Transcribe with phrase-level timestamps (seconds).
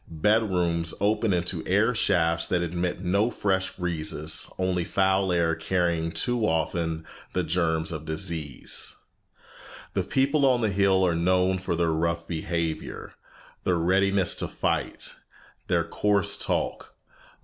[0.09, 6.39] Bedrooms open into air shafts that admit no fresh breezes, only foul air carrying too
[6.47, 8.95] often the germs of disease.
[9.93, 13.13] The people on the hill are known for their rough behavior,
[13.63, 15.13] their readiness to fight,
[15.67, 16.95] their coarse talk.